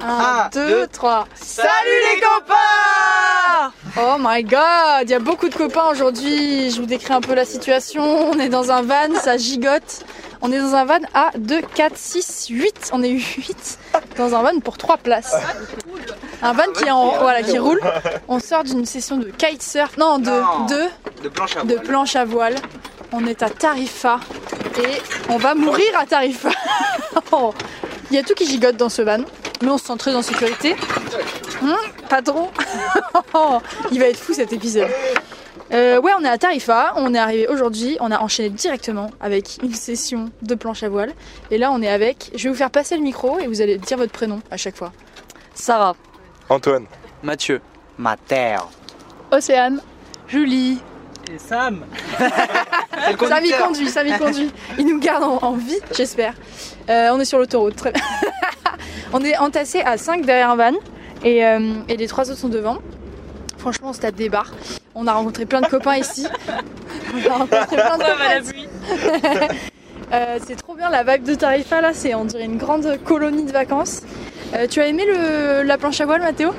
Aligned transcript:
Un, 0.00 0.06
Un, 0.08 0.48
deux, 0.52 0.68
deux, 0.68 0.86
trois. 0.86 1.26
Salut 1.34 1.68
les 2.14 2.20
copains 2.20 3.72
Oh 4.00 4.16
my 4.18 4.42
god, 4.44 5.02
il 5.04 5.10
y 5.10 5.14
a 5.14 5.18
beaucoup 5.18 5.48
de 5.48 5.54
copains 5.54 5.86
aujourd'hui. 5.90 6.70
Je 6.70 6.80
vous 6.80 6.86
décris 6.86 7.12
un 7.12 7.20
peu 7.20 7.34
la 7.34 7.44
situation. 7.44 8.02
On 8.30 8.38
est 8.38 8.48
dans 8.48 8.70
un 8.70 8.82
van, 8.82 9.14
ça 9.20 9.36
gigote. 9.36 10.04
On 10.40 10.52
est 10.52 10.58
dans 10.60 10.74
un 10.76 10.84
van 10.84 11.00
à 11.14 11.30
2, 11.36 11.60
4, 11.74 11.96
6, 11.96 12.46
8. 12.50 12.90
On 12.92 13.02
est 13.02 13.08
8 13.10 13.78
dans 14.16 14.34
un 14.36 14.42
van 14.42 14.60
pour 14.60 14.78
3 14.78 14.98
places. 14.98 15.34
Un 16.42 16.52
van 16.52 16.70
qui, 16.76 16.84
est 16.84 16.90
en, 16.92 17.18
voilà, 17.18 17.42
qui 17.42 17.58
roule. 17.58 17.80
On 18.28 18.38
sort 18.38 18.62
d'une 18.62 18.84
session 18.86 19.16
de 19.16 19.24
kitesurf. 19.30 19.96
Non, 19.96 20.18
de, 20.18 20.30
Non. 20.30 20.66
de, 20.66 21.22
De 21.24 21.28
planche 21.28 21.56
à 21.56 21.62
de 21.64 21.74
voile. 21.74 21.82
planche 21.84 22.16
à 22.16 22.24
voile. 22.24 22.54
On 23.10 23.26
est 23.26 23.42
à 23.42 23.50
Tarifa 23.50 24.20
et 24.78 25.02
on 25.30 25.38
va 25.38 25.54
mourir 25.54 25.88
à 25.98 26.06
Tarifa. 26.06 26.50
Oh. 27.32 27.52
Il 28.10 28.16
y 28.16 28.18
a 28.18 28.22
tout 28.22 28.32
qui 28.32 28.46
gigote 28.46 28.76
dans 28.76 28.88
ce 28.88 29.02
van, 29.02 29.18
mais 29.62 29.68
on 29.68 29.78
se 29.78 29.86
sent 29.86 29.96
très 29.98 30.14
en 30.14 30.22
sécurité. 30.22 30.76
Hum, 31.62 31.74
patron, 32.08 32.48
il 33.92 33.98
va 33.98 34.06
être 34.06 34.16
fou 34.18 34.32
cet 34.32 34.52
épisode. 34.52 34.88
Euh, 35.72 36.00
ouais, 36.00 36.12
on 36.18 36.24
est 36.24 36.28
à 36.28 36.38
Tarifa, 36.38 36.94
on 36.96 37.14
est 37.14 37.18
arrivé 37.18 37.46
aujourd'hui, 37.46 37.98
on 38.00 38.10
a 38.10 38.18
enchaîné 38.20 38.48
directement 38.48 39.10
avec 39.20 39.58
une 39.62 39.74
session 39.74 40.30
de 40.40 40.54
planche 40.54 40.82
à 40.82 40.88
voile. 40.88 41.12
Et 41.50 41.58
là, 41.58 41.70
on 41.72 41.82
est 41.82 41.88
avec. 41.90 42.30
Je 42.34 42.44
vais 42.44 42.48
vous 42.50 42.54
faire 42.56 42.70
passer 42.70 42.96
le 42.96 43.02
micro 43.02 43.38
et 43.38 43.46
vous 43.46 43.60
allez 43.60 43.76
dire 43.76 43.98
votre 43.98 44.12
prénom 44.12 44.40
à 44.50 44.56
chaque 44.56 44.76
fois. 44.76 44.92
Sarah, 45.54 45.94
Antoine. 46.48 46.86
Mathieu, 47.22 47.60
Mater. 47.98 48.56
Océane, 49.30 49.82
Julie. 50.28 50.78
et 51.30 51.38
Sam. 51.38 51.84
Samy 52.18 53.16
conducteur. 53.16 53.66
conduit, 53.66 53.88
Samy 53.90 54.12
conduit. 54.18 54.50
Il 54.78 54.86
nous 54.86 54.98
garde 55.00 55.24
en, 55.24 55.38
en 55.42 55.52
vie, 55.52 55.78
j'espère. 55.94 56.34
Euh, 56.88 57.10
on 57.12 57.20
est 57.20 57.24
sur 57.26 57.38
l'autoroute, 57.38 57.76
très 57.76 57.92
bien. 57.92 58.02
on 59.12 59.22
est 59.22 59.36
entassés 59.38 59.80
à 59.80 59.96
5 59.96 60.24
derrière 60.24 60.50
un 60.50 60.56
van 60.56 60.72
et, 61.24 61.44
euh, 61.44 61.72
et 61.88 61.96
les 61.96 62.06
trois 62.06 62.30
autres 62.30 62.40
sont 62.40 62.48
devant. 62.48 62.78
Franchement, 63.58 63.90
on 63.90 63.92
se 63.92 64.00
tape 64.00 64.14
des 64.14 64.28
barres. 64.28 64.52
On 64.94 65.06
a 65.06 65.12
rencontré 65.12 65.46
plein 65.46 65.60
de 65.60 65.66
copains 65.66 65.96
ici. 65.98 66.26
On 67.12 67.30
a 67.30 67.34
rencontré 67.34 67.76
plein 67.76 67.98
de 67.98 68.02
copains. 68.02 69.54
Euh, 70.10 70.38
c'est 70.46 70.56
trop 70.56 70.74
bien 70.74 70.88
la 70.88 71.04
vibe 71.04 71.24
de 71.24 71.34
Tarifa 71.34 71.82
là, 71.82 71.90
c'est 71.92 72.14
on 72.14 72.24
dirait 72.24 72.46
une 72.46 72.56
grande 72.56 72.98
colonie 73.04 73.44
de 73.44 73.52
vacances. 73.52 74.00
Euh, 74.54 74.66
tu 74.66 74.80
as 74.80 74.86
aimé 74.86 75.04
le, 75.06 75.62
la 75.64 75.76
planche 75.76 76.00
à 76.00 76.06
voile, 76.06 76.22
Mathéo? 76.22 76.54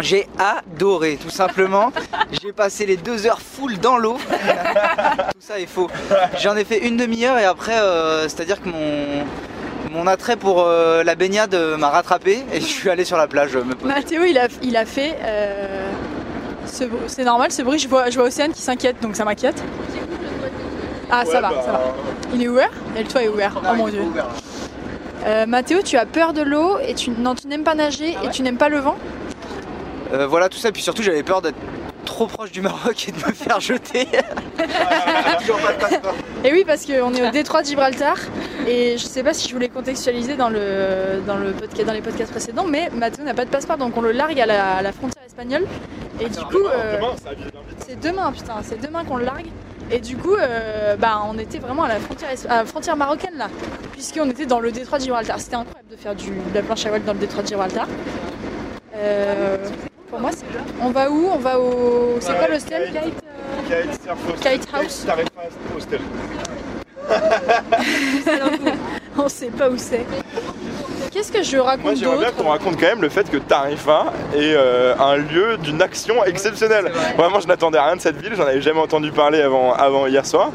J'ai 0.00 0.26
adoré, 0.38 1.16
tout 1.16 1.30
simplement. 1.30 1.92
J'ai 2.42 2.52
passé 2.52 2.84
les 2.84 2.98
deux 2.98 3.26
heures 3.26 3.40
full 3.40 3.78
dans 3.78 3.96
l'eau. 3.96 4.18
tout 4.18 5.40
ça 5.40 5.58
est 5.58 5.66
faux. 5.66 5.88
J'en 6.38 6.56
ai 6.56 6.64
fait 6.64 6.86
une 6.86 6.98
demi-heure 6.98 7.38
et 7.38 7.46
après, 7.46 7.78
euh, 7.78 8.24
c'est-à-dire 8.24 8.60
que 8.60 8.68
mon, 8.68 9.24
mon 9.90 10.06
attrait 10.06 10.36
pour 10.36 10.62
euh, 10.62 11.02
la 11.02 11.14
baignade 11.14 11.54
m'a 11.78 11.90
rattrapé 11.90 12.44
et 12.52 12.60
je 12.60 12.66
suis 12.66 12.88
allé 12.88 13.04
sur 13.04 13.16
la 13.16 13.26
plage. 13.26 13.56
Mathéo, 13.84 14.22
il 14.24 14.38
a, 14.38 14.48
il 14.62 14.76
a 14.76 14.84
fait. 14.84 15.16
euh, 15.22 15.90
ce 16.66 16.84
c'est 17.08 17.24
normal 17.24 17.50
ce 17.50 17.62
bruit, 17.62 17.78
je 17.78 17.88
vois, 17.88 18.10
je 18.10 18.18
vois 18.18 18.28
Océane 18.28 18.52
qui 18.52 18.62
s'inquiète 18.62 18.96
donc 19.02 19.16
ça 19.16 19.24
m'inquiète. 19.24 19.62
Ah, 21.10 21.24
ça 21.24 21.40
va, 21.40 21.50
ça 21.50 21.72
va. 21.72 21.82
Il 22.32 22.42
est 22.42 22.48
ouvert? 22.48 22.70
Et 22.96 23.02
le 23.02 23.08
toit 23.08 23.22
est 23.24 23.28
ouvert. 23.28 23.60
oh 23.68 23.74
mon 23.74 23.88
dieu. 23.88 24.02
Euh, 25.26 25.44
Mathéo, 25.46 25.82
tu 25.82 25.96
as 25.96 26.06
peur 26.06 26.32
de 26.32 26.42
l'eau 26.42 26.78
et 26.86 26.94
tu, 26.94 27.10
non, 27.10 27.34
tu 27.34 27.48
n'aimes 27.48 27.64
pas 27.64 27.74
nager 27.74 28.16
et 28.24 28.30
tu 28.30 28.42
n'aimes 28.42 28.56
pas 28.56 28.68
le 28.68 28.78
vent? 28.78 28.96
Euh, 30.12 30.26
voilà 30.26 30.48
tout 30.48 30.58
ça, 30.58 30.70
puis 30.72 30.82
surtout 30.82 31.02
j'avais 31.02 31.22
peur 31.22 31.42
d'être 31.42 31.56
trop 32.00 32.26
proche 32.26 32.52
du 32.52 32.60
Maroc 32.60 33.08
et 33.08 33.12
de 33.12 33.16
me 33.18 33.32
faire 33.32 33.60
jeter. 33.60 34.06
Et 36.44 36.52
oui, 36.52 36.64
parce 36.66 36.86
qu'on 36.86 37.12
est 37.14 37.28
au 37.28 37.30
détroit 37.30 37.62
de 37.62 37.66
Gibraltar 37.66 38.16
et 38.66 38.96
je 38.96 39.04
sais 39.04 39.22
pas 39.22 39.34
si 39.34 39.48
je 39.48 39.54
voulais 39.54 39.68
contextualiser 39.68 40.36
dans, 40.36 40.48
le, 40.48 41.20
dans, 41.26 41.36
le 41.36 41.52
podcast, 41.52 41.86
dans 41.86 41.92
les 41.92 42.00
podcasts 42.00 42.30
précédents, 42.30 42.64
mais 42.64 42.88
Mathéo 42.90 43.24
n'a 43.24 43.34
pas 43.34 43.44
de 43.44 43.50
passeport 43.50 43.76
donc 43.76 43.96
on 43.96 44.00
le 44.00 44.12
largue 44.12 44.40
à 44.40 44.46
la, 44.46 44.92
frontière 44.92 45.24
espagnole. 45.24 45.66
Et 46.20 46.28
du 46.28 46.38
coup, 46.38 46.66
euh, 46.66 47.00
c'est 47.86 47.98
demain, 48.00 48.32
putain, 48.32 48.54
c'est 48.62 48.80
demain 48.80 49.04
qu'on 49.04 49.16
le 49.16 49.24
largue. 49.24 49.46
Et 49.90 49.98
du 49.98 50.16
coup, 50.16 50.34
euh, 50.34 50.96
bah, 50.96 51.22
on 51.26 51.36
était 51.38 51.58
vraiment 51.58 51.84
à 51.84 51.88
la 51.88 51.98
frontière, 51.98 52.30
es- 52.30 52.46
à 52.46 52.58
la 52.58 52.64
frontière 52.64 52.96
marocaine 52.96 53.34
là, 53.36 53.48
puisqu'on 53.92 54.30
était 54.30 54.46
dans 54.46 54.60
le 54.60 54.70
détroit 54.70 54.98
de 54.98 55.04
Gibraltar. 55.04 55.40
C'était 55.40 55.56
incroyable 55.56 55.88
de 55.90 55.96
faire 55.96 56.14
du, 56.14 56.30
de 56.30 56.54
la 56.54 56.62
planche 56.62 56.86
à 56.86 56.90
voile 56.90 57.04
dans 57.04 57.14
le 57.14 57.18
détroit 57.18 57.42
de 57.42 57.48
Gibraltar. 57.48 57.86
Euh, 58.96 59.56
pour 60.10 60.20
moi, 60.20 60.30
c'est 60.32 60.44
On 60.82 60.90
va 60.90 61.10
où 61.10 61.28
On 61.32 61.38
va 61.38 61.58
au. 61.58 62.16
C'est 62.20 62.36
quoi 62.36 62.48
l'hostel 62.48 62.90
Kite, 62.92 63.14
euh, 63.70 63.82
Kite 64.40 64.68
House. 64.72 65.06
Hostel. 65.76 66.00
On 69.18 69.28
sait 69.28 69.46
pas 69.46 69.68
où 69.68 69.76
c'est. 69.76 70.04
Qu'est-ce 71.10 71.32
que 71.32 71.42
je 71.42 71.56
Moi 71.56 71.66
raconte 71.66 71.96
j'aimerais 71.96 72.18
bien 72.18 72.30
qu'on 72.30 72.48
raconte 72.50 72.78
quand 72.78 72.86
même 72.86 73.02
le 73.02 73.08
fait 73.08 73.28
que 73.28 73.36
Tarifa 73.38 74.12
est 74.32 74.54
euh, 74.54 74.94
un 74.96 75.16
lieu 75.16 75.56
d'une 75.58 75.82
action 75.82 76.24
exceptionnelle. 76.24 76.92
Vraiment 77.16 77.40
je 77.40 77.48
n'attendais 77.48 77.80
rien 77.80 77.96
de 77.96 78.00
cette 78.00 78.16
ville, 78.20 78.34
j'en 78.36 78.44
avais 78.46 78.60
jamais 78.60 78.78
entendu 78.78 79.10
parler 79.10 79.40
avant, 79.42 79.72
avant 79.72 80.06
hier 80.06 80.24
soir. 80.24 80.50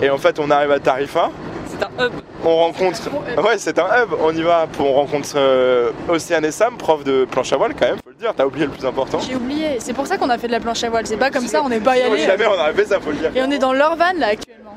Et 0.00 0.08
en 0.08 0.18
fait 0.18 0.38
on 0.38 0.50
arrive 0.52 0.70
à 0.70 0.78
Tarifa, 0.78 1.30
C'est 1.66 1.82
un 1.84 2.06
hub. 2.06 2.12
on 2.44 2.56
rencontre... 2.56 3.10
Ouais 3.42 3.58
c'est 3.58 3.76
un 3.80 3.86
hub, 3.86 4.10
on 4.22 4.32
y 4.32 4.42
va, 4.42 4.68
pour, 4.72 4.88
on 4.88 4.94
rencontre 4.94 5.30
euh, 5.34 5.90
Océane 6.08 6.44
et 6.44 6.52
Sam, 6.52 6.76
prof 6.76 7.02
de 7.02 7.24
planche 7.24 7.52
à 7.52 7.56
voile 7.56 7.74
quand 7.74 7.86
même, 7.88 7.98
dire, 8.18 8.34
t'as 8.36 8.44
oublié 8.46 8.66
le 8.66 8.72
plus 8.72 8.84
important. 8.86 9.18
J'ai 9.20 9.34
oublié. 9.36 9.76
C'est 9.80 9.92
pour 9.92 10.06
ça 10.06 10.18
qu'on 10.18 10.28
a 10.30 10.38
fait 10.38 10.46
de 10.48 10.52
la 10.52 10.60
planche 10.60 10.82
à 10.84 10.90
voile. 10.90 11.06
C'est 11.06 11.16
pas 11.16 11.30
comme 11.30 11.46
ça, 11.46 11.62
on 11.64 11.68
n'est 11.68 11.80
pas 11.80 11.96
y 11.96 12.02
allé. 12.02 12.18
jamais 12.18 12.46
on 12.46 12.52
aurait 12.52 12.74
fait 12.74 12.86
ça, 12.86 13.00
faut 13.00 13.10
le 13.10 13.16
dire. 13.16 13.30
Et 13.34 13.42
on 13.42 13.50
est 13.50 13.58
dans 13.58 13.72
leur 13.72 13.96
van 13.96 14.12
là 14.16 14.28
actuellement. 14.28 14.76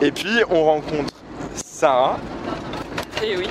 Et 0.00 0.10
puis 0.10 0.30
on 0.50 0.64
rencontre 0.64 1.12
Sarah, 1.54 2.18
Et 3.22 3.36
oui. 3.36 3.48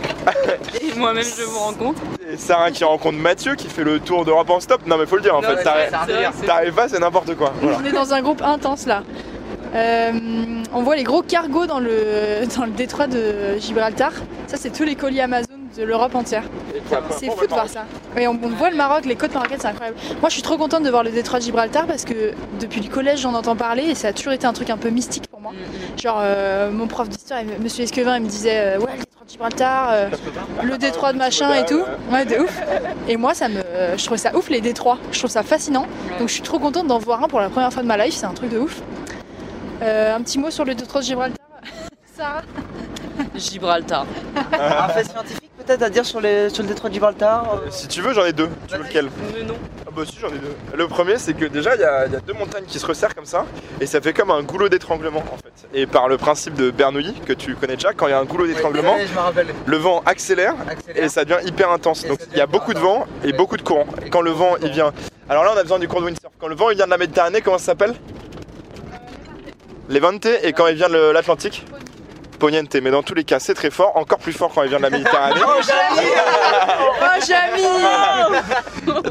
Et 0.81 0.93
moi-même, 0.97 1.23
je 1.23 1.43
vous 1.43 1.59
rencontre. 1.59 2.01
et 2.31 2.37
Sarah 2.37 2.71
qui 2.71 2.83
rencontre 2.83 3.17
Mathieu 3.17 3.55
qui 3.55 3.67
fait 3.67 3.83
le 3.83 3.99
tour 3.99 4.25
d'Europe 4.25 4.49
en 4.49 4.59
stop. 4.59 4.85
Non 4.87 4.97
mais 4.97 5.05
faut 5.05 5.15
le 5.17 5.21
dire 5.21 5.35
en 5.35 5.41
Non, 5.41 5.49
fait, 5.49 5.63
Tari- 5.63 5.89
vrai, 5.89 5.99
c'est 6.07 6.11
vrai, 6.13 6.29
c'est- 6.39 6.45
Tarifa 6.45 6.89
c'est 6.89 6.99
n'importe 6.99 7.35
quoi. 7.35 7.53
Voilà. 7.61 7.77
On 7.81 7.85
est 7.85 7.91
dans 7.91 8.13
un 8.13 8.21
groupe 8.21 8.41
intense 8.41 8.85
là. 8.85 9.03
Euh, 9.73 10.11
on 10.73 10.81
voit 10.83 10.97
les 10.97 11.03
gros 11.03 11.21
cargos 11.21 11.65
dans 11.65 11.79
le, 11.79 12.45
dans 12.57 12.65
le 12.65 12.71
détroit 12.71 13.07
de 13.07 13.57
Gibraltar. 13.57 14.11
Ça, 14.47 14.57
c'est 14.57 14.69
tous 14.69 14.83
les 14.83 14.95
colis 14.95 15.21
Amazon 15.21 15.50
de 15.81 15.85
l'Europe 15.87 16.13
entière. 16.13 16.43
C'est 17.09 17.31
fou 17.31 17.45
de 17.45 17.49
voir 17.49 17.67
ça. 17.67 17.85
On, 18.15 18.37
on 18.43 18.49
voit 18.49 18.69
le 18.69 18.75
Maroc, 18.75 19.05
les 19.05 19.15
côtes 19.15 19.33
marocaines, 19.33 19.59
c'est 19.59 19.67
incroyable. 19.67 19.97
Moi, 20.19 20.29
je 20.29 20.33
suis 20.33 20.43
trop 20.43 20.57
contente 20.57 20.83
de 20.83 20.89
voir 20.91 21.03
le 21.03 21.09
détroit 21.09 21.39
de 21.39 21.43
Gibraltar 21.43 21.87
parce 21.87 22.05
que 22.05 22.33
depuis 22.59 22.81
le 22.81 22.89
collège, 22.89 23.21
j'en 23.21 23.33
entends 23.33 23.55
parler 23.55 23.83
et 23.83 23.95
ça 23.95 24.09
a 24.09 24.13
toujours 24.13 24.33
été 24.33 24.45
un 24.45 24.53
truc 24.53 24.69
un 24.69 24.77
peu 24.77 24.89
mystique 24.89 25.27
pour 25.27 25.41
moi. 25.41 25.53
Genre, 25.97 26.19
euh, 26.21 26.71
mon 26.71 26.85
prof 26.85 27.09
d'histoire, 27.09 27.39
monsieur 27.59 27.83
Esquevin, 27.83 28.17
il 28.17 28.23
me 28.23 28.29
disait 28.29 28.75
euh, 28.75 28.79
Ouais, 28.79 28.91
le 28.91 28.99
détroit 28.99 29.25
de 29.25 29.31
Gibraltar, 29.31 29.89
euh, 29.91 30.09
le 30.63 30.77
détroit 30.77 31.13
de 31.13 31.17
machin 31.17 31.51
et 31.55 31.65
tout. 31.65 31.81
Ouais, 32.11 32.25
de 32.25 32.37
ouf. 32.37 32.61
Et 33.07 33.17
moi, 33.17 33.33
ça 33.33 33.49
me, 33.49 33.61
je 33.97 34.05
trouve 34.05 34.17
ça 34.17 34.35
ouf, 34.35 34.49
les 34.49 34.61
détroits. 34.61 34.99
Je 35.11 35.17
trouve 35.17 35.31
ça 35.31 35.41
fascinant. 35.41 35.87
Donc, 36.19 36.27
je 36.27 36.33
suis 36.33 36.43
trop 36.43 36.59
contente 36.59 36.85
d'en 36.85 36.99
voir 36.99 37.23
un 37.23 37.27
pour 37.27 37.39
la 37.39 37.49
première 37.49 37.73
fois 37.73 37.81
de 37.81 37.87
ma 37.87 37.97
life. 37.97 38.13
C'est 38.13 38.27
un 38.27 38.33
truc 38.33 38.51
de 38.51 38.59
ouf. 38.59 38.81
Un 39.81 40.21
petit 40.21 40.37
mot 40.37 40.51
sur 40.51 40.63
le 40.63 40.75
détroit 40.75 41.01
de 41.01 41.07
Gibraltar 41.07 41.37
Sarah 42.15 42.43
Gibraltar. 43.41 44.05
Un 44.53 44.87
fait 44.89 45.03
scientifique 45.03 45.49
peut-être 45.65 45.83
à 45.83 45.89
dire 45.89 46.05
sur, 46.05 46.21
les, 46.21 46.49
sur 46.49 46.63
le 46.63 46.69
détroit 46.69 46.89
de 46.89 46.93
Gibraltar 46.95 47.53
euh, 47.53 47.67
Si 47.69 47.87
tu 47.87 48.01
veux 48.01 48.13
j'en 48.13 48.25
ai 48.25 48.33
deux. 48.33 48.49
Tu 48.67 48.75
veux 48.77 48.83
lequel 48.83 49.09
Mais 49.35 49.43
non. 49.43 49.55
Ah 49.85 49.89
bah 49.95 50.03
si 50.05 50.17
j'en 50.19 50.29
ai 50.29 50.37
deux. 50.39 50.55
Le 50.75 50.87
premier 50.87 51.17
c'est 51.17 51.33
que 51.33 51.45
déjà 51.45 51.75
il 51.75 51.81
y, 51.81 51.83
a 51.83 52.07
il 52.07 52.13
y 52.13 52.15
a 52.15 52.19
deux 52.19 52.33
montagnes 52.33 52.65
qui 52.65 52.79
se 52.79 52.85
resserrent 52.85 53.13
comme 53.15 53.25
ça 53.25 53.45
et 53.79 53.85
ça 53.85 54.01
fait 54.01 54.13
comme 54.13 54.31
un 54.31 54.41
goulot 54.43 54.69
d'étranglement 54.69 55.19
en 55.31 55.37
fait. 55.37 55.67
Et 55.73 55.85
par 55.85 56.07
le 56.07 56.17
principe 56.17 56.55
de 56.55 56.71
Bernoulli 56.71 57.13
que 57.25 57.33
tu 57.33 57.55
connais 57.55 57.75
déjà, 57.75 57.93
quand 57.93 58.07
il 58.07 58.11
y 58.11 58.13
a 58.13 58.19
un 58.19 58.25
goulot 58.25 58.47
d'étranglement, 58.47 58.95
Ouais, 58.95 59.05
le 59.65 59.77
vent 59.77 60.01
accélère 60.05 60.55
Accélère. 60.69 61.03
et 61.03 61.09
ça 61.09 61.25
devient 61.25 61.45
hyper 61.47 61.69
intense. 61.71 62.05
Et 62.05 62.07
Donc 62.09 62.19
il 62.31 62.37
y 62.37 62.41
a 62.41 62.47
beaucoup 62.47 62.73
de 62.73 62.79
vent 62.79 63.05
et 63.23 63.31
beaucoup 63.33 63.57
de 63.57 63.61
courant. 63.61 63.85
Et 64.05 64.09
quand 64.09 64.21
le 64.21 64.31
vent 64.31 64.55
il 64.61 64.71
vient... 64.71 64.91
Alors 65.29 65.43
là 65.43 65.51
on 65.55 65.57
a 65.57 65.63
besoin 65.63 65.79
du 65.79 65.87
cours 65.87 66.01
de 66.01 66.05
windsurf. 66.07 66.33
Quand 66.39 66.47
le 66.47 66.55
vent 66.55 66.69
il 66.71 66.75
vient 66.75 66.85
de 66.85 66.91
la 66.91 66.97
Méditerranée, 66.97 67.41
comment 67.41 67.57
ça 67.59 67.65
s'appelle? 67.65 67.93
Levante 69.89 70.25
et 70.25 70.53
quand 70.53 70.67
il 70.67 70.75
vient 70.75 70.89
de 70.89 71.11
l'Atlantique? 71.11 71.65
Poniente, 72.41 72.75
mais 72.81 72.89
dans 72.89 73.03
tous 73.03 73.13
les 73.13 73.23
cas 73.23 73.39
c'est 73.39 73.53
très 73.53 73.69
fort, 73.69 73.95
encore 73.95 74.17
plus 74.17 74.33
fort 74.33 74.51
quand 74.51 74.63
il 74.63 74.69
vient 74.69 74.79
de 74.79 74.83
la 74.83 74.89
Méditerranée. 74.89 75.39
Oh, 75.45 75.61
Jamy 77.27 77.61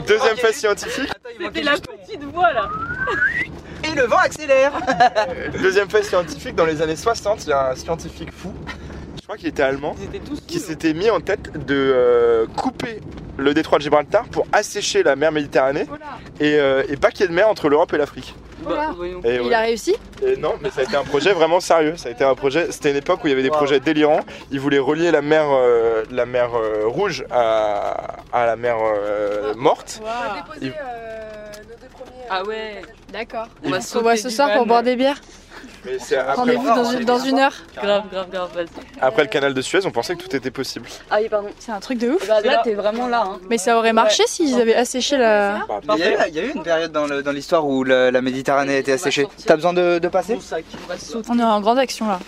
Deuxième 0.04 0.36
fait 0.36 0.52
scientifique, 0.52 1.10
Attends, 1.10 1.30
il 1.38 1.44
manquait 1.44 1.60
C'était 1.60 1.70
la 1.70 1.78
petite 1.78 2.24
voix 2.24 2.52
là. 2.52 2.68
Et 3.84 3.94
le 3.94 4.02
vent 4.02 4.16
accélère 4.16 4.72
Deuxième 5.62 5.88
fait 5.88 6.02
scientifique, 6.02 6.56
dans 6.56 6.64
les 6.66 6.82
années 6.82 6.96
60, 6.96 7.44
il 7.44 7.50
y 7.50 7.52
a 7.52 7.70
un 7.70 7.76
scientifique 7.76 8.32
fou, 8.32 8.52
je 9.16 9.22
crois 9.22 9.36
qu'il 9.36 9.46
était 9.46 9.62
allemand, 9.62 9.94
qui 10.48 10.58
sous, 10.58 10.66
s'était 10.66 10.92
mis 10.92 11.08
en 11.08 11.20
tête 11.20 11.52
de 11.66 11.92
euh, 11.94 12.46
couper 12.56 13.00
le 13.36 13.54
détroit 13.54 13.78
de 13.78 13.84
Gibraltar 13.84 14.24
pour 14.24 14.48
assécher 14.52 15.04
la 15.04 15.14
mer 15.14 15.30
Méditerranée 15.30 15.86
et, 16.40 16.58
euh, 16.58 16.82
et 16.88 16.96
pas 16.96 17.12
qu'il 17.12 17.20
y 17.20 17.24
ait 17.26 17.28
de 17.28 17.34
mer 17.34 17.48
entre 17.48 17.68
l'Europe 17.68 17.92
et 17.92 17.96
l'Afrique. 17.96 18.34
Bah. 18.64 18.94
Et, 19.24 19.34
Il 19.36 19.40
ouais. 19.42 19.54
a 19.54 19.60
réussi 19.60 19.94
Et 20.26 20.36
non, 20.36 20.54
mais 20.62 20.70
ça 20.70 20.80
a 20.82 20.84
été 20.84 20.96
un 20.96 21.04
projet 21.04 21.32
vraiment 21.32 21.60
sérieux. 21.60 21.96
Ça 21.96 22.08
a 22.08 22.12
été 22.12 22.24
un 22.24 22.34
projet. 22.34 22.70
C'était 22.70 22.90
une 22.90 22.96
époque 22.96 23.22
où 23.24 23.26
il 23.26 23.30
y 23.30 23.32
avait 23.32 23.42
des 23.42 23.48
Wow. 23.50 23.56
projets 23.56 23.80
délirants. 23.80 24.20
Ils 24.50 24.60
voulaient 24.60 24.78
relier 24.78 25.10
la 25.10 25.22
mer, 25.22 25.44
euh, 25.50 26.04
la 26.10 26.26
mer 26.26 26.50
euh, 26.54 26.82
rouge 26.86 27.24
à, 27.30 28.16
à 28.32 28.46
la 28.46 28.56
mer 28.56 28.76
euh, 28.80 29.54
morte. 29.56 30.00
Il- 30.60 30.74
Ah 32.28 32.44
ouais. 32.44 32.82
D'accord. 33.12 33.46
On 33.64 33.70
va 33.70 33.76
On 33.78 33.80
se 33.80 33.98
voit 33.98 34.16
sauter 34.16 34.28
ce 34.30 34.36
soir 34.36 34.52
pour 34.54 34.66
boire 34.66 34.82
des 34.82 34.96
bières 34.96 35.20
Mais 35.84 35.98
c'est 35.98 36.16
après, 36.16 36.34
Rendez-vous 36.34 36.66
dans, 36.66 36.84
une- 36.92 37.04
dans 37.04 37.18
une 37.18 37.38
heure. 37.38 37.54
Grave, 37.74 38.02
grave, 38.12 38.26
grave, 38.30 38.50
vas-y. 38.54 38.66
après 39.00 39.22
le 39.22 39.28
canal 39.28 39.54
de 39.54 39.62
Suez, 39.62 39.80
on 39.86 39.90
pensait 39.90 40.14
que 40.14 40.22
tout 40.22 40.36
était 40.36 40.50
possible. 40.50 40.86
Ah 41.10 41.18
oui, 41.22 41.28
pardon. 41.28 41.48
C'est 41.58 41.72
un 41.72 41.80
truc 41.80 41.98
de 41.98 42.10
ouf. 42.10 42.28
Bah 42.28 42.40
là, 42.42 42.60
t'es 42.62 42.74
vraiment 42.74 43.06
là. 43.08 43.24
Hein. 43.26 43.38
Mais 43.48 43.56
ça 43.58 43.76
aurait 43.78 43.92
marché 43.94 44.22
s'ils 44.26 44.60
avaient 44.60 44.74
asséché 44.74 45.16
la. 45.16 45.60
Il 45.94 45.98
y, 45.98 46.02
a 46.02 46.10
eu, 46.10 46.16
il 46.28 46.34
y 46.34 46.38
a 46.40 46.42
eu 46.44 46.50
une 46.50 46.62
période 46.62 46.92
dans 46.92 47.06
le- 47.06 47.22
dans 47.22 47.32
l'histoire 47.32 47.66
où 47.66 47.82
la, 47.84 48.10
la 48.10 48.20
Méditerranée 48.20 48.78
était 48.78 48.92
asséchée. 48.92 49.26
T'as 49.46 49.56
besoin 49.56 49.72
de, 49.72 49.98
de 49.98 50.08
passer 50.08 50.38
On 51.28 51.38
est 51.38 51.42
en 51.42 51.60
grande 51.60 51.78
action 51.78 52.06
là. 52.08 52.18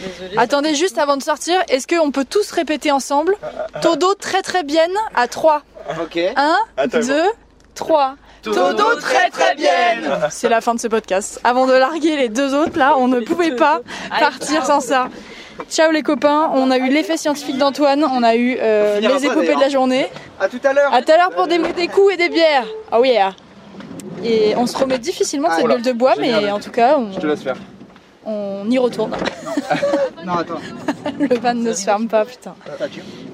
Désolé. 0.00 0.36
Attendez 0.36 0.74
juste 0.74 0.98
avant 0.98 1.16
de 1.16 1.22
sortir, 1.22 1.56
est-ce 1.68 1.86
qu'on 1.86 2.10
peut 2.10 2.24
tous 2.28 2.50
répéter 2.50 2.90
ensemble? 2.90 3.36
Todo 3.80 4.14
très 4.14 4.42
très 4.42 4.62
bien 4.64 4.86
à 5.14 5.28
3. 5.28 5.62
Ok. 6.02 6.16
1, 6.36 6.56
Attends, 6.76 6.98
2, 7.00 7.22
3. 7.74 8.16
Todo 8.44 8.96
très 9.00 9.30
très 9.30 9.54
bien 9.54 9.70
C'est 10.30 10.48
la 10.48 10.60
fin 10.60 10.74
de 10.74 10.80
ce 10.80 10.88
podcast. 10.88 11.40
Avant 11.44 11.66
de 11.66 11.72
larguer 11.72 12.16
les 12.16 12.28
deux 12.28 12.54
autres 12.54 12.78
là, 12.78 12.94
on 12.98 13.08
ne 13.08 13.20
pouvait 13.20 13.56
pas 13.56 13.80
partir 14.20 14.64
sans 14.64 14.80
ça. 14.80 15.08
Ciao 15.70 15.90
les 15.92 16.02
copains, 16.02 16.50
on 16.52 16.70
a 16.70 16.78
eu 16.78 16.88
l'effet 16.90 17.16
scientifique 17.16 17.58
d'Antoine, 17.58 18.04
on 18.04 18.22
a 18.22 18.34
eu 18.34 18.58
euh, 18.60 19.00
les 19.00 19.26
épopées 19.26 19.54
de 19.54 19.60
la 19.60 19.68
journée. 19.68 20.08
À 20.40 20.48
tout 20.48 20.58
à 20.64 20.72
l'heure. 20.72 20.92
À 20.92 21.00
tout 21.00 21.12
à 21.12 21.16
l'heure 21.16 21.30
pour 21.30 21.46
des, 21.46 21.58
des 21.58 21.88
coups 21.88 22.14
et 22.14 22.16
des 22.16 22.28
bières. 22.28 22.66
Oh 22.92 23.04
yeah 23.04 23.30
Et 24.24 24.54
on 24.56 24.66
se 24.66 24.76
remet 24.76 24.98
difficilement 24.98 25.48
de 25.48 25.54
cette 25.54 25.64
Ah, 25.64 25.66
voilà. 25.66 25.80
gueule 25.80 25.92
de 25.94 25.98
bois, 25.98 26.14
mais 26.18 26.50
en 26.50 26.58
tout 26.60 26.72
cas, 26.72 26.96
on, 26.98 27.12
Je 27.12 27.20
te 27.20 27.26
laisse 27.26 27.42
faire. 27.42 27.56
on 28.26 28.68
y 28.68 28.78
retourne. 28.78 29.12
Non, 30.24 30.34
attends. 30.34 30.60
Le 31.20 31.38
van 31.38 31.54
ne 31.54 31.72
se 31.72 31.84
ferme 31.84 32.08
pas, 32.08 32.24
putain. 32.24 32.54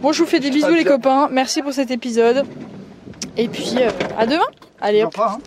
Bon, 0.02 0.12
je 0.12 0.22
vous 0.22 0.28
fais 0.28 0.40
des 0.40 0.50
bisous 0.50 0.74
les 0.74 0.84
copains. 0.84 1.28
Merci 1.30 1.62
pour 1.62 1.72
cet 1.72 1.90
épisode. 1.90 2.44
Et 3.36 3.48
puis, 3.48 3.74
euh, 3.78 3.90
à 4.18 4.26
demain. 4.26 4.44
Allez, 4.80 5.04
hop. 5.04 5.14
Hein. 5.18 5.38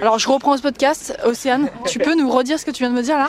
Alors, 0.00 0.18
je 0.18 0.28
reprends 0.28 0.56
ce 0.56 0.62
podcast. 0.62 1.18
Océane, 1.24 1.68
tu 1.86 1.98
peux 1.98 2.14
nous 2.14 2.30
redire 2.30 2.58
ce 2.58 2.64
que 2.64 2.70
tu 2.70 2.82
viens 2.82 2.90
de 2.90 2.96
me 2.96 3.02
dire 3.02 3.18
là 3.18 3.28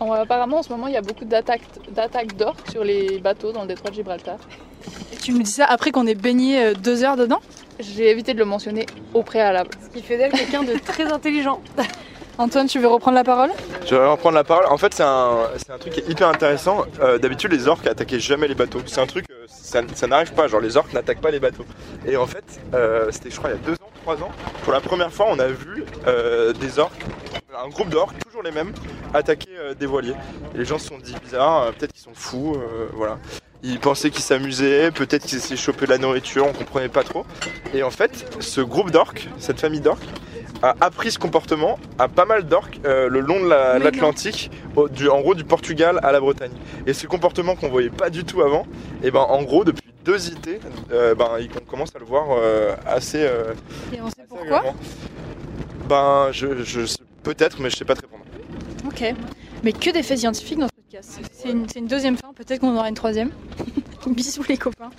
En- 0.00 0.12
apparemment, 0.12 0.58
en 0.58 0.62
ce 0.62 0.70
moment, 0.70 0.86
il 0.86 0.94
y 0.94 0.96
a 0.96 1.02
beaucoup 1.02 1.24
d'attaques 1.24 2.36
d'orques 2.36 2.70
sur 2.70 2.84
les 2.84 3.18
bateaux 3.18 3.52
dans 3.52 3.62
le 3.62 3.68
détroit 3.68 3.90
de 3.90 3.96
Gibraltar. 3.96 4.36
Et 5.12 5.16
Tu 5.16 5.32
me 5.32 5.42
dis 5.42 5.50
ça 5.50 5.64
après 5.66 5.90
qu'on 5.90 6.06
ait 6.06 6.14
baigné 6.14 6.62
euh, 6.62 6.74
deux 6.74 7.04
heures 7.04 7.16
dedans 7.16 7.40
J'ai 7.80 8.10
évité 8.10 8.32
de 8.32 8.38
le 8.38 8.44
mentionner 8.44 8.86
au 9.14 9.22
préalable. 9.22 9.70
Ce 9.84 9.88
qui 9.94 10.02
fait 10.02 10.16
d'elle 10.16 10.32
quelqu'un 10.32 10.62
de 10.62 10.74
très 10.78 11.12
intelligent. 11.12 11.60
Antoine, 12.38 12.68
tu 12.68 12.78
veux 12.78 12.86
reprendre 12.86 13.16
la 13.16 13.24
parole 13.24 13.50
Je 13.84 13.96
vais 13.96 14.06
reprendre 14.06 14.36
la 14.36 14.44
parole. 14.44 14.66
En 14.66 14.78
fait, 14.78 14.94
c'est 14.94 15.02
un, 15.02 15.48
truc 15.80 15.92
qui 15.92 16.00
est 16.00 16.08
hyper 16.08 16.28
intéressant. 16.28 16.84
Euh, 17.00 17.18
D'habitude, 17.18 17.50
les 17.50 17.66
orques 17.66 17.86
attaquaient 17.88 18.20
jamais 18.20 18.46
les 18.46 18.54
bateaux. 18.54 18.78
C'est 18.86 19.00
un 19.00 19.06
truc, 19.06 19.24
euh, 19.27 19.27
ça, 19.48 20.06
n'arrive 20.06 20.32
pas. 20.32 20.46
Genre, 20.48 20.60
les 20.60 20.76
orques 20.76 20.92
n'attaquent 20.92 21.20
pas 21.20 21.30
les 21.30 21.40
bateaux. 21.40 21.64
Et 22.06 22.16
en 22.16 22.26
fait, 22.26 22.44
euh, 22.74 23.08
c'était, 23.10 23.30
je 23.30 23.36
crois, 23.36 23.50
il 23.50 23.54
y 23.54 23.56
a 23.56 23.62
deux 23.62 23.74
ans, 23.74 23.90
trois 24.02 24.16
ans, 24.22 24.30
pour 24.62 24.72
la 24.72 24.80
première 24.80 25.12
fois, 25.12 25.26
on 25.30 25.38
a 25.38 25.48
vu 25.48 25.84
euh, 26.06 26.52
des 26.52 26.78
orques, 26.78 27.02
un 27.56 27.68
groupe 27.68 27.88
d'orques, 27.88 28.18
toujours 28.24 28.42
les 28.42 28.52
mêmes, 28.52 28.72
attaquer 29.14 29.50
euh, 29.58 29.74
des 29.74 29.86
voiliers. 29.86 30.14
Les 30.54 30.64
gens 30.64 30.78
se 30.78 30.88
sont 30.88 30.98
dit 30.98 31.16
bizarre, 31.22 31.72
peut-être 31.72 31.92
qu'ils 31.92 32.02
sont 32.02 32.14
fous, 32.14 32.56
voilà. 32.92 33.18
Ils 33.62 33.80
pensaient 33.80 34.10
qu'ils 34.10 34.22
s'amusaient, 34.22 34.90
peut-être 34.92 35.26
qu'ils 35.26 35.38
essayaient 35.38 35.56
de 35.56 35.60
choper 35.60 35.86
de 35.86 35.90
la 35.90 35.98
nourriture, 35.98 36.46
on 36.46 36.52
comprenait 36.52 36.88
pas 36.88 37.02
trop. 37.02 37.24
Et 37.74 37.82
en 37.82 37.90
fait, 37.90 38.32
ce 38.40 38.60
groupe 38.60 38.90
d'orques, 38.92 39.28
cette 39.38 39.60
famille 39.60 39.80
d'orques, 39.80 40.06
a 40.62 40.74
appris 40.80 41.12
ce 41.12 41.18
comportement 41.20 41.78
à 41.98 42.08
pas 42.08 42.24
mal 42.24 42.44
d'orques 42.44 42.80
euh, 42.84 43.08
le 43.08 43.20
long 43.20 43.40
de 43.42 43.48
la- 43.48 43.74
Mais 43.74 43.78
non. 43.78 43.84
l'Atlantique, 43.84 44.50
au- 44.76 44.88
du- 44.88 45.08
en 45.08 45.20
gros 45.20 45.34
du 45.36 45.44
Portugal 45.44 46.00
à 46.02 46.10
la 46.12 46.18
Bretagne. 46.20 46.50
Et 46.86 46.92
ce 46.94 47.06
comportement 47.06 47.54
qu'on 47.54 47.68
voyait 47.68 47.90
pas 47.90 48.10
du 48.10 48.24
tout 48.24 48.42
avant, 48.42 48.66
et 49.04 49.10
ben 49.12 49.20
en 49.20 49.42
gros 49.42 49.62
depuis 49.64 49.82
deux 50.04 50.28
IT, 50.30 50.60
euh, 50.92 51.14
ben 51.14 51.30
il- 51.40 51.48
on 51.56 51.64
commence 51.64 51.94
à 51.94 51.98
le 52.00 52.04
voir 52.06 52.26
euh, 52.32 52.74
assez. 52.86 53.18
euh, 53.22 53.54
Et 53.92 54.00
on 54.00 54.06
sait 54.08 54.14
assez 54.20 54.28
pourquoi 54.28 54.58
régulièrement. 54.58 54.76
Ben 55.88 56.28
je, 56.32 56.62
je 56.64 56.86
sais- 56.86 56.98
peut-être, 57.22 57.60
mais 57.60 57.70
je 57.70 57.76
sais 57.76 57.84
pas 57.84 57.94
te 57.94 58.02
répondre. 58.02 58.24
Ok. 58.86 59.14
Mais 59.62 59.72
que 59.72 59.90
des 59.90 60.02
faits 60.02 60.18
scientifiques 60.18 60.58
dans 60.58 60.66
ce 60.68 60.72
podcast. 60.82 61.20
C'est 61.32 61.50
une, 61.50 61.68
c'est 61.68 61.78
une 61.78 61.86
deuxième 61.86 62.16
fin, 62.16 62.27
peut-être 62.38 62.60
qu'on 62.60 62.74
aura 62.74 62.88
une 62.88 62.94
troisième. 62.94 63.30
Bisous 64.06 64.44
les 64.48 64.56
copains. 64.56 64.90